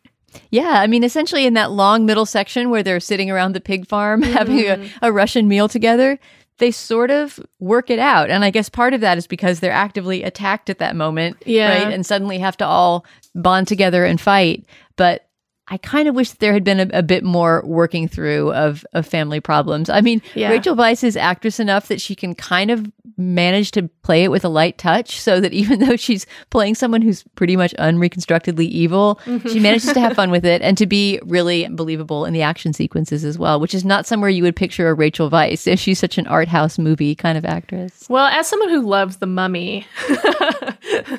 [0.50, 3.88] Yeah, I mean, essentially in that long middle section where they're sitting around the pig
[3.88, 6.18] farm having a, a Russian meal together,
[6.60, 8.30] they sort of work it out.
[8.30, 11.70] And I guess part of that is because they're actively attacked at that moment, Yeah.
[11.84, 11.94] right?
[11.94, 14.66] And suddenly have to all bond together and fight.
[14.96, 15.28] But
[15.70, 19.08] I kind of wish there had been a, a bit more working through of, of
[19.08, 19.90] family problems.
[19.90, 20.50] I mean, Yeah.
[20.50, 24.44] Rachel Weisz is actress enough that she can kind of manage to play it with
[24.44, 29.20] a light touch so that even though she's playing someone who's pretty much unreconstructedly evil,
[29.48, 32.74] she manages to have fun with it and to be really believable in the action
[32.74, 35.98] sequences as well, which is not somewhere you would picture a Rachel Weisz if she's
[36.00, 38.06] such an art house movie kind of actress.
[38.10, 39.88] Well, as someone who loves the mummy,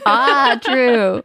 [0.06, 1.22] ah, true.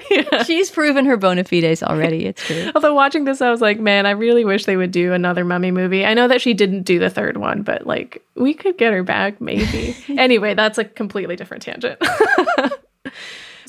[0.46, 2.26] She's proven her bona fides already.
[2.26, 2.59] It's true.
[2.74, 5.70] although watching this, I was like, man, I really wish they would do another mummy
[5.70, 6.04] movie.
[6.04, 9.02] I know that she didn't do the third one, but like, we could get her
[9.02, 9.96] back, maybe.
[10.18, 12.02] anyway, that's a completely different tangent.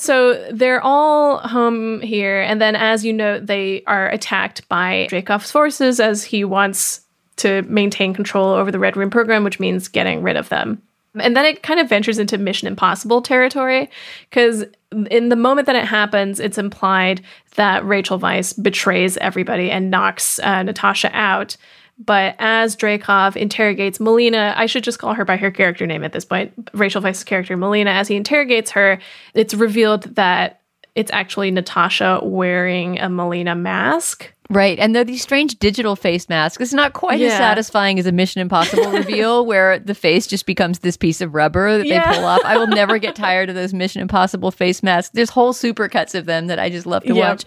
[0.02, 5.52] So they're all home here, and then, as you know, they are attacked by Dreykov's
[5.52, 7.02] forces as he wants
[7.36, 10.82] to maintain control over the Red Room program, which means getting rid of them.
[11.19, 13.89] And then it kind of ventures into Mission Impossible territory
[14.30, 14.65] because
[15.10, 17.21] in the moment that it happens, it's implied
[17.56, 21.58] that Rachel Weisz betrays everybody and knocks uh, Natasha out.
[22.04, 26.13] But as Dreykov interrogates Melina, I should just call her by her character name at
[26.13, 29.00] this point, Rachel Weisz's character, Melina, as he interrogates her,
[29.34, 30.61] it's revealed that
[30.96, 34.34] it's actually Natasha wearing a Melina mask.
[34.50, 34.78] Right.
[34.80, 36.62] And they're these strange digital face masks.
[36.62, 40.80] It's not quite as satisfying as a Mission Impossible reveal where the face just becomes
[40.80, 42.12] this piece of rubber that Yeah.
[42.12, 42.42] they pull off.
[42.44, 45.12] I will never get tired of those Mission Impossible face masks.
[45.14, 47.18] There's whole super-cuts of them that I just love to Yep.
[47.30, 47.44] watch.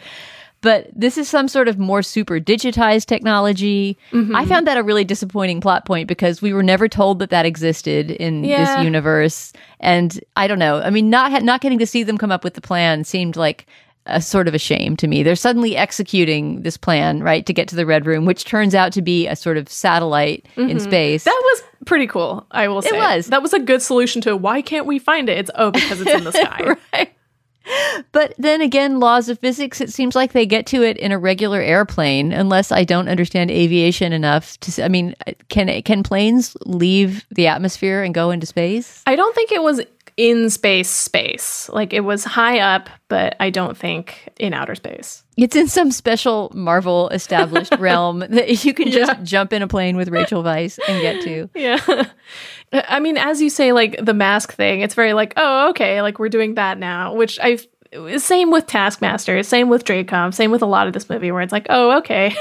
[0.65, 3.97] But this is some sort of more super digitized technology.
[4.13, 4.35] Mm-hmm.
[4.35, 7.47] I found that a really disappointing plot point because we were never told that that
[7.47, 8.75] existed in Yeah.
[8.77, 9.53] this universe.
[9.79, 10.79] And I don't know.
[10.81, 13.37] I mean, not ha- not getting to see them come up with the plan seemed
[13.37, 13.67] like
[14.07, 15.23] a sort of a shame to me.
[15.23, 18.93] They're suddenly executing this plan, right, to get to the Red Room, which turns out
[18.93, 20.81] to be a sort of satellite in Mhm.
[20.83, 21.25] space.
[21.25, 22.91] That was pretty cool, I will say.
[22.91, 23.27] It was.
[23.29, 25.39] That was a good solution to why can't we find it?
[25.39, 26.77] It's oh, because it's in the sky.
[26.93, 27.11] right.
[28.13, 31.19] But then again, laws of physics, it seems like they get to it in a
[31.19, 34.85] regular airplane, unless I don't understand aviation enough to.
[34.85, 35.15] I mean,
[35.49, 39.03] can can planes leave the atmosphere and go into space?
[39.07, 39.81] I don't think it was
[40.17, 41.69] in space space.
[41.71, 45.24] Like it was high up, but I don't think in outer space.
[45.37, 49.25] It's in some special Marvel established realm that you can just Yeah.
[49.25, 51.49] jump in a plane with Rachel Weisz and get to.
[51.55, 52.05] Yeah.
[52.73, 56.19] I mean, as you say, like the mask thing, it's very like, oh, okay, like
[56.19, 57.67] we're doing that now, which I've
[58.17, 61.53] same with Taskmaster, same with Dreykov, same with a lot of this movie where it's
[61.53, 62.35] like, oh, okay.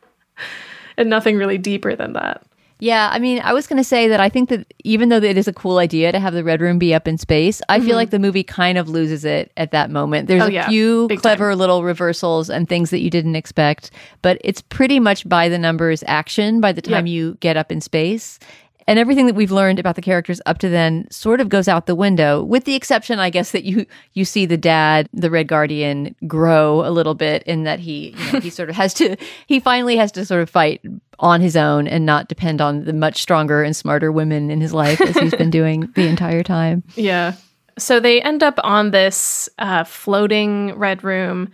[0.96, 2.42] and nothing really deeper than that.
[2.82, 5.38] Yeah, I mean, I was going to say that I think that even though it
[5.38, 7.90] is a cool idea to have the Red Room be up in space, I feel
[7.90, 7.94] Mhm.
[7.94, 10.26] like the movie kind of loses it at that moment.
[10.26, 10.68] There's Oh, a yeah.
[10.68, 15.28] few Big clever little reversals and things that you didn't expect, but it's pretty much
[15.28, 17.12] by the numbers action by the time Yep.
[17.14, 18.40] you get up in space.
[18.86, 21.86] And everything that we've learned about the characters up to then sort of goes out
[21.86, 25.48] the window, with the exception, I guess, that you you see the dad, the Red
[25.48, 29.16] Guardian, grow a little bit in that he you know, he sort of has to
[29.46, 30.80] he finally has to sort of fight
[31.18, 34.72] on his own and not depend on the much stronger and smarter women in his
[34.72, 36.82] life as he's been doing the entire time.
[36.96, 37.34] Yeah.
[37.78, 41.50] So they end up on this uh, floating red room.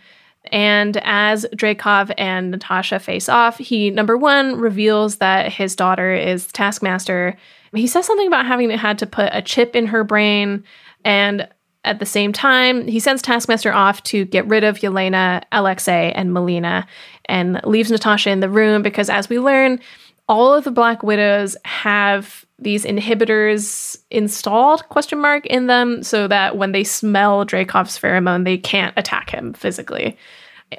[0.53, 6.47] And as Dreykov and Natasha face off, he, number one, reveals that his daughter is
[6.49, 7.37] Taskmaster.
[7.75, 10.65] He says something about having had to put a chip in her brain.
[11.05, 11.49] And
[11.85, 16.33] at the same time, he sends Taskmaster off to get rid of Yelena, Alexei, and
[16.33, 16.87] Melina
[17.27, 19.81] and leaves Natasha in the room because, as we learn,
[20.29, 26.57] all of the Black Widows have these inhibitors installed question mark in them so that
[26.57, 30.17] when they smell Dreykov's pheromone, they can't attack him physically.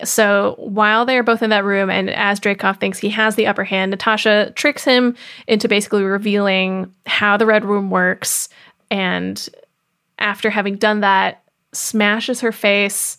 [0.03, 3.63] So while they're both in that room, and as Dracov thinks he has the upper
[3.63, 5.15] hand, Natasha tricks him
[5.47, 8.49] into basically revealing how the Red Room works.
[8.91, 9.49] And
[10.19, 13.17] after having done that, smashes her face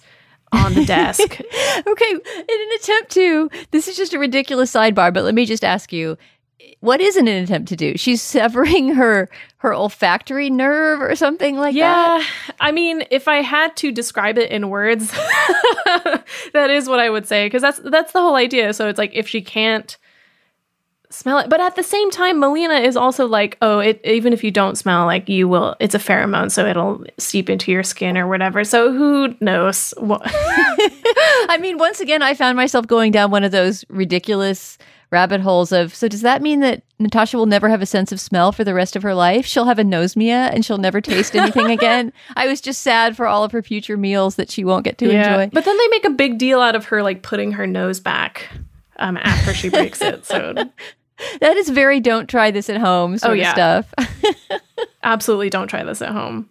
[0.52, 1.20] on the desk.
[1.86, 5.64] okay, in an attempt to, this is just a ridiculous sidebar, but let me just
[5.64, 6.16] ask you
[6.80, 7.96] what is it an attempt to do?
[7.96, 12.30] She's severing her her olfactory nerve or something like yeah, that.
[12.58, 15.10] I mean, if I had to describe it in words,
[16.52, 18.72] that is what I would say because that's that's the whole idea.
[18.72, 19.96] So it's like if she can't
[21.10, 24.42] smell it, but at the same time, Melina is also like, oh, it even if
[24.42, 28.16] you don't smell, like you will, it's a pheromone, so it'll seep into your skin
[28.16, 28.64] or whatever.
[28.64, 29.92] So who knows?
[29.98, 30.22] What?
[30.24, 34.78] I mean, once again, I found myself going down one of those ridiculous
[35.10, 38.20] rabbit holes of so does that mean that Natasha will never have a sense of
[38.20, 39.44] smell for the rest of her life?
[39.44, 42.12] She'll have a anosmia and she'll never taste anything again.
[42.36, 45.10] I was just sad for all of her future meals that she won't get to
[45.12, 45.40] Yeah.
[45.40, 45.50] enjoy.
[45.52, 48.48] But then they make a big deal out of her like putting her nose back
[48.98, 50.24] um, after she breaks it.
[50.26, 50.52] So
[51.40, 53.52] that is very don't try this at home sort Oh, of yeah.
[53.52, 53.92] stuff.
[55.02, 56.48] absolutely don't try this at home.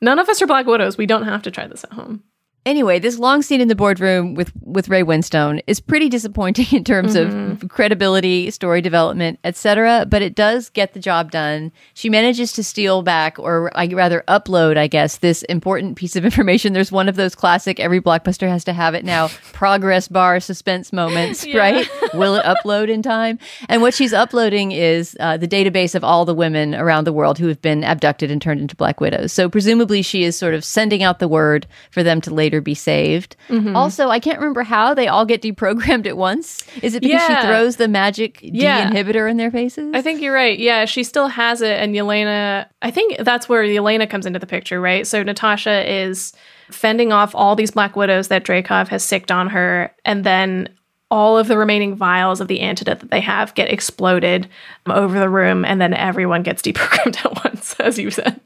[0.00, 0.98] None of us are Black Widows.
[0.98, 2.22] We don't have to try this at home.
[2.64, 6.84] Anyway, this long scene in the boardroom with with Ray Winstone is pretty disappointing in
[6.84, 7.64] terms Mm-hmm.
[7.64, 10.06] of credibility, story development, etc.
[10.08, 11.72] But it does get the job done.
[11.94, 16.24] She manages to steal back, or I rather upload, I guess, this important piece of
[16.30, 16.72] information.
[16.72, 20.92] There's one of those classic every blockbuster has to have it now progress bar suspense
[20.92, 21.58] moments, Yeah.
[21.58, 21.88] right?
[22.14, 23.38] Will it upload in time?
[23.68, 27.38] And what she's uploading is uh, the database of all the women around the world
[27.38, 29.32] who have been abducted and turned into Black Widows.
[29.32, 32.74] So presumably she is sort of sending out the word for them to later be
[32.74, 33.36] saved.
[33.48, 33.74] Mhm.
[33.74, 36.62] Also, I can't remember how they all get deprogrammed at once.
[36.82, 37.40] Is it because Yeah.
[37.40, 38.90] she throws the magic D Yeah.
[38.90, 39.90] inhibitor in their faces?
[39.94, 40.58] I think you're right.
[40.58, 41.78] Yeah, she still has it.
[41.80, 45.06] And Yelena, I think that's where Yelena comes into the picture, right?
[45.06, 46.32] So Natasha is
[46.70, 49.92] fending off all these Black Widows that Dreykov has sicked on her.
[50.04, 50.68] And then
[51.10, 54.48] all of the remaining vials of the antidote that they have get exploded
[54.86, 55.62] over the room.
[55.64, 58.40] And then everyone gets deprogrammed at once, as you said.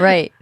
[0.00, 0.32] right.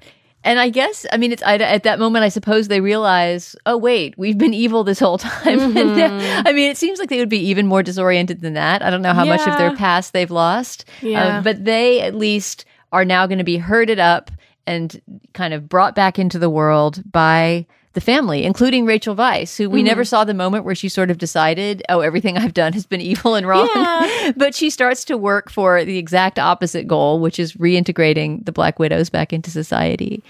[0.49, 3.77] And I guess, I mean, it's I, at that moment, I suppose they realize, oh,
[3.77, 5.59] wait, we've been evil this whole time.
[5.59, 6.43] Mhm.
[6.47, 8.83] I mean, it seems like they would be even more disoriented than that.
[8.83, 10.85] I don't know how much of their past they've lost.
[11.03, 11.41] Uh, Yeah.
[11.43, 14.31] but they at least are now going to be herded up
[14.67, 15.01] and
[15.35, 17.67] kind of brought back into the world by
[17.99, 19.87] the family, including Rachel Weisz, who we Mhm.
[19.87, 23.01] never saw the moment where she sort of decided, oh, everything I've done has been
[23.13, 23.69] evil and wrong.
[23.75, 24.31] Yeah.
[24.37, 28.79] but she starts to work for the exact opposite goal, which is reintegrating the Black
[28.79, 30.23] Widows back into society.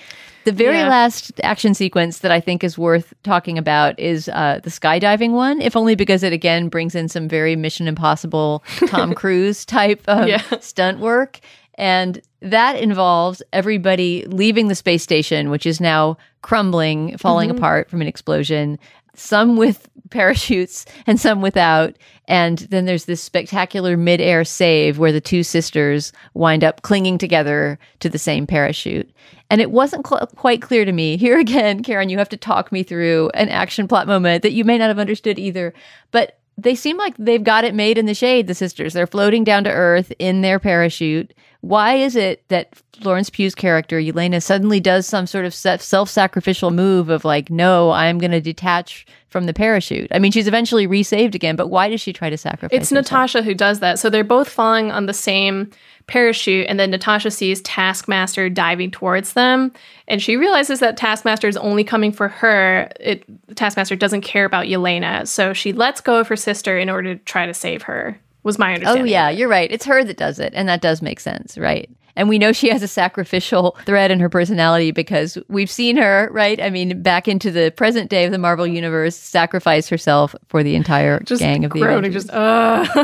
[0.45, 0.89] The very Yeah.
[0.89, 5.61] last action sequence that I think is worth talking about is uh, the skydiving one,
[5.61, 10.27] if only because it again brings in some very Mission Impossible Tom Cruise type of
[10.27, 10.41] Yeah.
[10.61, 11.41] stunt work.
[11.79, 17.57] And that involves everybody leaving the space station, which is now crumbling, falling Mhm.
[17.57, 18.79] apart from an explosion,
[19.14, 21.95] some with parachutes and some without.
[22.26, 27.79] And then there's this spectacular midair save where the two sisters wind up clinging together
[28.01, 29.09] to the same parachute.
[29.51, 31.16] And it wasn't cl- quite clear to me.
[31.18, 34.64] Here again, Karen, you have to talk me through an action plot moment that you
[34.64, 35.72] may not have understood either.
[36.11, 38.93] But they seem like they've got it made in the shade, the sisters.
[38.93, 41.33] They're floating down to earth in their parachute.
[41.61, 46.71] Why is it that Florence Pugh's character, Yelena, suddenly does some sort of self sacrificial
[46.71, 50.09] move of like, no, I'm going to detach from the parachute?
[50.13, 52.77] I mean, she's eventually resaved again, but why does she try to sacrifice?
[52.77, 53.05] It's herself?
[53.05, 53.99] Natasha who does that.
[53.99, 55.71] So they're both falling on the same
[56.07, 59.73] parachute, and then Natasha sees Taskmaster diving towards them,
[60.07, 62.89] and she realizes that Taskmaster is only coming for her.
[63.01, 63.25] It
[63.57, 67.25] Taskmaster doesn't care about Yelena, so she lets go of her sister in order to
[67.25, 68.19] try to save her.
[68.49, 69.71] Was my Oh, yeah, you're right.
[69.71, 70.55] It's her that does it.
[70.57, 71.91] And that does make sense, right?
[72.17, 76.31] And we know she has a sacrificial thread in her personality because we've seen her,
[76.33, 76.59] right?
[76.63, 80.77] I mean, back into the present day of the Marvel Universe, sacrifice herself for the
[80.77, 82.25] entire just gang of the Avengers.
[82.25, 82.87] just uh.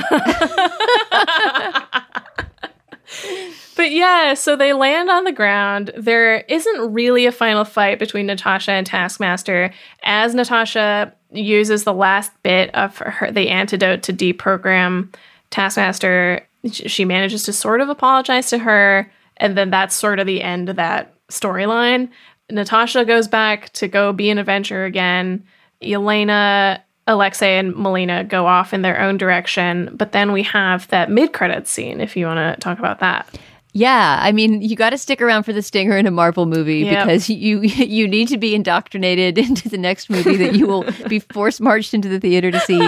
[3.77, 5.91] but yeah, so they land on the ground.
[5.95, 9.75] There isn't really a final fight between Natasha and Taskmaster,
[10.05, 15.13] as Natasha uses the last bit of her the antidote to deprogram
[15.55, 16.45] Taskmaster.
[16.73, 20.69] She manages to sort of apologize to her, and then that's sort of the end
[20.69, 22.11] of that storyline.
[22.51, 25.45] Natasha goes back to go be an adventurer again.
[25.81, 29.91] Yelena, Alexei, and Melina go off in their own direction.
[29.95, 33.29] But then we have that mid credit scene, if you want to talk about that.
[33.77, 36.79] Yeah, I mean, you got to stick around for the stinger in a Marvel movie
[36.79, 37.07] Yep.
[37.07, 41.19] because you you need to be indoctrinated into the next movie that you will be
[41.19, 42.79] force marched into the theater to see.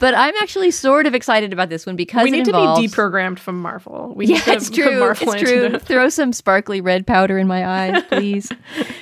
[0.00, 2.88] But I'm actually sort of excited about this one because we need involves, to be
[2.90, 4.14] deprogrammed from Marvel.
[4.16, 4.98] We yeah, need to it's true.
[4.98, 5.78] Marvel It's true.
[5.78, 8.50] Throw some sparkly red powder in my eyes, please.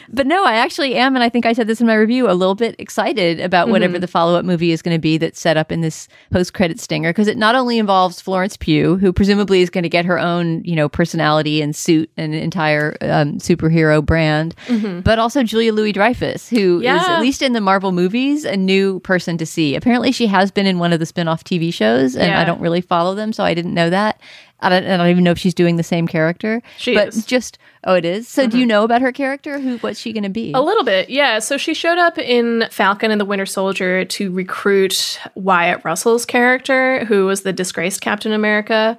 [0.09, 2.35] but no, I actually am, and I think I said this in my review, a
[2.35, 4.01] little bit excited about whatever Mhm.
[4.01, 7.29] the follow-up movie is going to be that's set up in this post-credit stinger because
[7.29, 10.75] it not only involves Florence Pugh, who presumably is going to get her own, you
[10.75, 15.05] know, personality and suit and entire um, superhero brand, Mhm.
[15.05, 17.05] but also Julia Louis Dreyfus, who is Yeah.
[17.17, 19.75] at least in the Marvel movies a new person to see.
[19.75, 22.81] Apparently, she has been in one of the spin-off TV shows, and I don't really
[22.81, 24.21] follow them, so I didn't know that.
[24.61, 26.61] I don't, I don't even know if she's doing the same character.
[26.79, 27.25] She but is.
[27.25, 28.27] just oh, it is.
[28.27, 29.61] So, do you know about her character?
[29.61, 29.79] Who?
[29.79, 30.51] What's she going to be?
[30.53, 31.39] A little bit, yeah.
[31.39, 37.05] So she showed up in Falcon and the Winter Soldier to recruit Wyatt Russell's character,
[37.05, 38.99] who was the disgraced Captain America.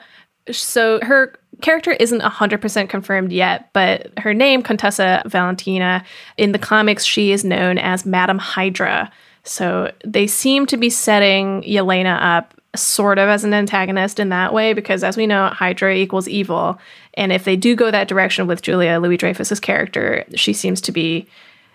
[0.49, 6.03] So her character isn't 100% confirmed yet, but her name, Contessa Valentina,
[6.37, 9.11] in the comics, she is known as Madam Hydra.
[9.43, 14.53] So they seem to be setting Yelena up sort of as an antagonist in that
[14.53, 16.79] way, because as we know, Hydra equals evil.
[17.15, 20.91] And if they do go that direction with Julia Louis Dreyfus's character, she seems to
[20.91, 21.27] be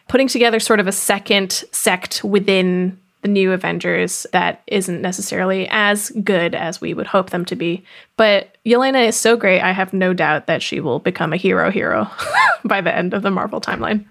[0.09, 6.11] putting together sort of a second sect within the new Avengers that isn't necessarily as
[6.23, 7.83] good as we would hope them to be.
[8.19, 11.71] But Yelena is so great, I have no doubt that she will become a hero
[11.71, 12.07] hero
[12.67, 14.05] by the end of the Marvel timeline.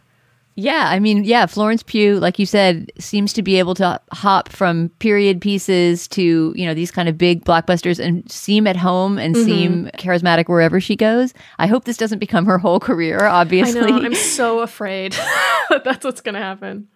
[0.55, 4.49] Yeah, I mean, yeah, Florence Pugh, like you said, seems to be able to hop
[4.49, 9.19] from period pieces to, you know, these kind of big blockbusters and seem at home
[9.19, 9.45] and Mhm.
[9.45, 11.35] seem charismatic wherever she goes.
[11.59, 13.81] I hope this doesn't become her whole career, obviously.
[13.81, 15.11] I know, I'm so afraid
[15.69, 16.87] that that's what's going to happen.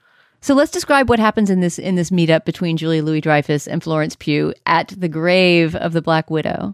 [0.48, 3.84] So let's describe what happens in this in this meetup between Julia Louis Dreyfus and
[3.84, 6.74] Florence Pugh at the grave of the Black Widow.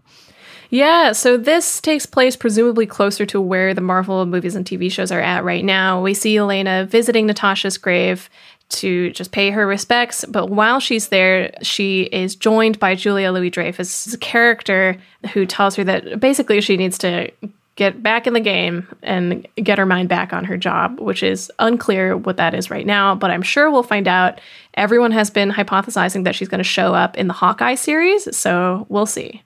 [0.70, 5.10] Yeah, so this takes place presumably closer to where the Marvel movies and TV shows
[5.10, 6.00] are at right now.
[6.00, 8.30] We see Yelena visiting Natasha's grave
[8.68, 13.50] to just pay her respects, but while she's there, she is joined by Julia Louis
[13.50, 14.96] Dreyfus' character
[15.32, 17.28] who tells her that basically she needs to
[17.76, 21.50] get back in the game and get her mind back on her job, which is
[21.58, 24.40] unclear what that is right now, but I'm sure we'll find out.
[24.74, 28.86] Everyone has been hypothesizing that she's going to show up in the Hawkeye series, so
[28.88, 29.42] we'll see.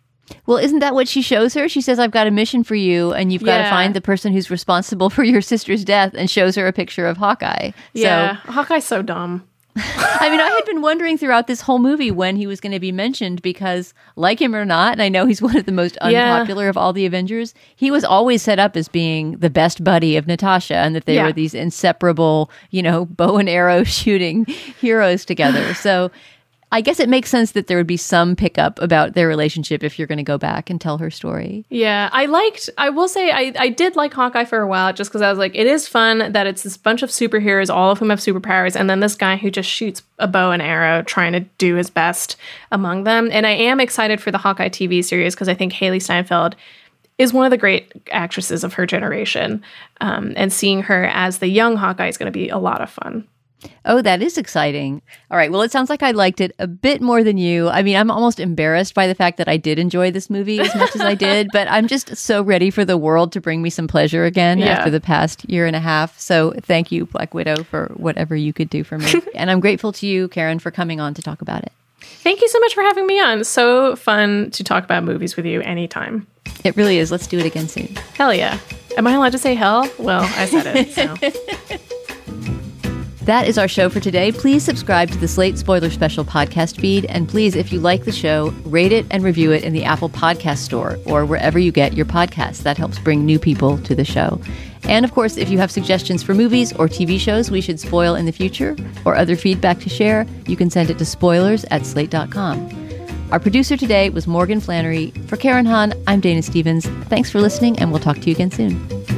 [0.46, 1.68] Well, isn't that what she shows her?
[1.68, 4.32] She says, I've got a mission for you, and you've got to find the person
[4.32, 7.70] who's responsible for your sister's death, and shows her a picture of Hawkeye.
[7.94, 9.47] Yeah, Hawkeye's so dumb.
[9.80, 12.80] I mean, I had been wondering throughout this whole movie when he was going to
[12.80, 15.96] be mentioned because, like him or not, and I know he's one of the most
[16.04, 16.34] Yeah.
[16.34, 20.16] unpopular of all the Avengers, he was always set up as being the best buddy
[20.16, 21.26] of Natasha and that they Yeah.
[21.26, 24.44] were these inseparable, you know, bow and arrow shooting
[24.80, 25.74] heroes together.
[25.74, 26.10] So
[26.70, 29.98] I guess it makes sense that there would be some pickup about their relationship if
[29.98, 31.64] you're going to go back and tell her story.
[31.70, 32.68] Yeah, I liked.
[32.76, 35.38] I will say I I did like Hawkeye for a while just because I was
[35.38, 38.76] like, it is fun that it's this bunch of superheroes, all of whom have superpowers,
[38.76, 41.88] and then this guy who just shoots a bow and arrow, trying to do his
[41.88, 42.36] best
[42.70, 43.30] among them.
[43.32, 46.54] And I am excited for the Hawkeye TV series because I think Hailee Steinfeld
[47.16, 49.62] is one of the great actresses of her generation,
[50.00, 52.90] um, and seeing her as the young Hawkeye is going to be a lot of
[52.90, 53.26] fun.
[53.84, 55.02] Oh, that is exciting.
[55.30, 55.50] All right.
[55.50, 57.68] Well, it sounds like I liked it a bit more than you.
[57.68, 60.72] I mean, I'm almost embarrassed by the fact that I did enjoy this movie as
[60.76, 63.70] much as I did, but I'm just so ready for the world to bring me
[63.70, 64.66] some pleasure again Yeah.
[64.78, 66.18] after the past year and a half.
[66.20, 69.12] So thank you, Black Widow, for whatever you could do for me.
[69.34, 71.72] and I'm grateful to you, Karen, for coming on to talk about it.
[72.00, 73.42] Thank you so much for having me on.
[73.42, 76.28] So fun to talk about movies with you anytime.
[76.64, 77.10] It really is.
[77.10, 77.88] Let's do it again soon.
[78.14, 78.58] Hell yeah.
[78.96, 79.88] Am I allowed to say hell?
[79.98, 80.92] Well, I said it.
[80.92, 81.78] So.
[83.28, 84.32] That is our show for today.
[84.32, 87.04] Please subscribe to the Slate Spoiler Special podcast feed.
[87.04, 90.08] And please, if you like the show, rate it and review it in the Apple
[90.08, 92.62] Podcast Store or wherever you get your podcasts.
[92.62, 94.40] That helps bring new people to the show.
[94.84, 98.14] And of course, if you have suggestions for movies or TV shows we should spoil
[98.14, 98.74] in the future
[99.04, 102.70] or other feedback to share, you can send it to spoilers at slate.com.
[103.30, 105.10] Our producer today was Morgan Flannery.
[105.26, 106.86] For Karen Han, I'm Dana Stevens.
[107.10, 109.17] Thanks for listening, and we'll talk to you again soon.